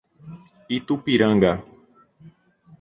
Itupiranga 0.77 1.51